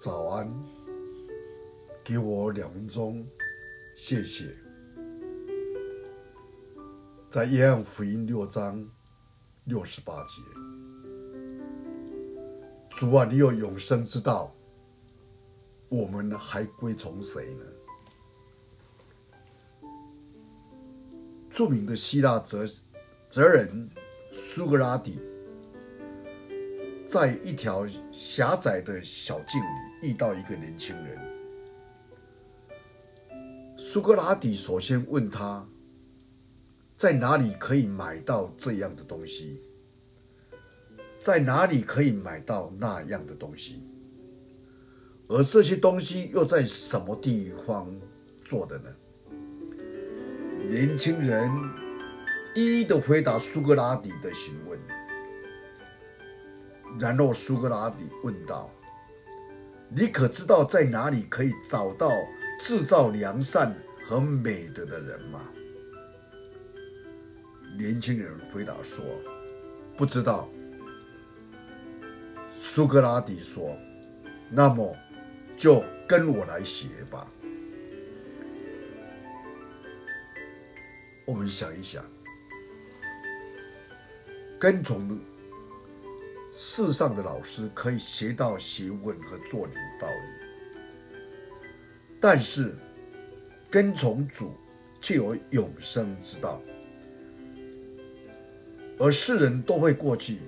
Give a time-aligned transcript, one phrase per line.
[0.00, 0.50] 早安，
[2.02, 3.22] 给我两分钟，
[3.94, 4.56] 谢谢。
[7.28, 8.82] 在约翰福音六章
[9.64, 10.40] 六十八节，
[12.88, 14.56] 主啊，你有永生之道，
[15.90, 17.66] 我们还归从谁呢？
[21.50, 22.64] 著名的希腊哲
[23.28, 23.90] 哲人
[24.32, 25.20] 苏格拉底，
[27.10, 31.18] 在一条狭窄的小径里遇到一个年轻人。
[33.76, 35.66] 苏格拉底首先问他，
[36.96, 39.60] 在哪里可以买到这样的东西？
[41.18, 43.82] 在哪里可以买到那样的东西？
[45.26, 47.92] 而这些东西又在什么地方
[48.44, 48.88] 做的呢？
[50.68, 51.50] 年轻人
[52.54, 54.78] 一一的回答苏格拉底的询问。
[57.00, 58.70] 然后苏格拉底问道
[59.88, 62.12] ：“你可知道在哪里可以找到
[62.60, 63.74] 制造良善
[64.04, 65.40] 和美德的人吗？”
[67.78, 69.02] 年轻人回答说
[69.96, 70.46] ：“不知道。”
[72.50, 73.74] 苏格拉底说
[74.52, 74.94] ：“那么
[75.56, 77.26] 就跟我来学吧。”
[81.24, 82.04] 我们想一想，
[84.58, 85.18] 跟从。
[86.52, 91.16] 世上的老师可以学到学问和做人道理，
[92.20, 92.74] 但是
[93.70, 94.52] 跟从主
[95.00, 96.60] 却有永生之道，
[98.98, 100.38] 而世人都会过去，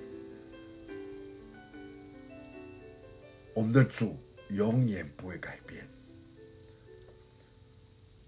[3.53, 4.17] 我们的主
[4.49, 5.87] 永远不会改变。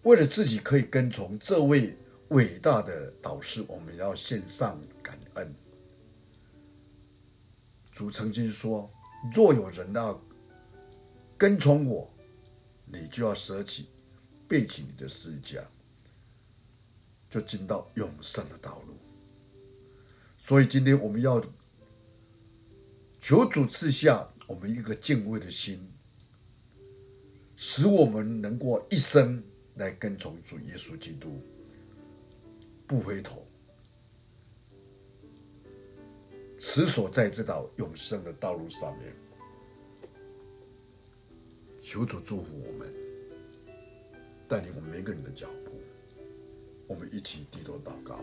[0.04, 1.96] 为了自己可以跟从这位
[2.30, 5.54] 伟大的导师，我们要献上感恩。
[7.96, 8.92] 主曾经说
[9.34, 10.22] ：“若有人要
[11.38, 12.14] 跟从我，
[12.86, 13.88] 你就要舍弃，
[14.50, 15.66] 背起你的世界，
[17.30, 18.98] 就进到永生的道路。”
[20.38, 21.42] 所以今天我们要
[23.18, 25.90] 求主赐下我们一个敬畏的心，
[27.56, 29.42] 使我们能过一生
[29.76, 31.42] 来跟从主耶稣基督，
[32.86, 33.48] 不回头。
[36.58, 39.14] 持守在这道永生的道路上面，
[41.82, 42.94] 求主祝福我们，
[44.48, 45.72] 带领我们每个人的脚步。
[46.88, 48.20] 我们一起低头祷告。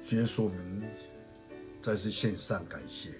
[0.00, 0.82] 主耶稣，我们
[1.80, 3.10] 再次献上感谢，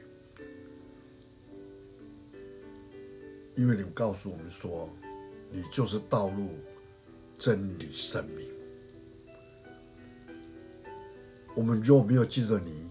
[3.55, 4.91] 因为你告诉我们说，
[5.51, 6.51] 你就是道路、
[7.39, 8.60] 真理、生命。
[11.57, 12.91] 我们若没有记着你，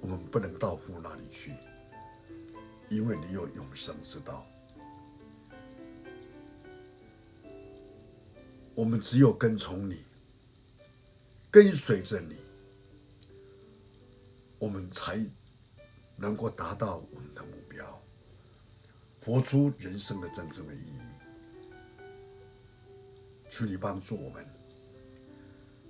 [0.00, 1.52] 我们不能到父那里去，
[2.88, 4.44] 因为你有永生之道。
[8.74, 10.04] 我们只有跟从你，
[11.50, 12.36] 跟随着你，
[14.58, 15.24] 我们才
[16.16, 18.02] 能够达到我们的目标，
[19.24, 21.00] 活出人生的真正的意义。
[23.50, 24.46] 求你帮助我们，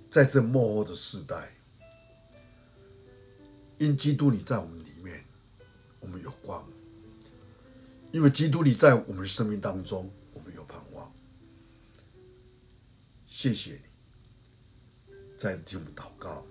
[0.09, 1.55] 在这末后的世代。
[3.79, 5.23] 因基督你在我们里面，
[6.01, 6.63] 我们有光；
[8.11, 11.09] 因为基督你在我们的生命当中，我们有盼望。
[13.25, 13.81] 谢谢
[15.07, 16.45] 你，再次听我们祷告，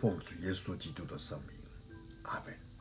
[0.00, 1.54] 奉主耶稣基督的圣名，
[2.22, 2.71] 阿门。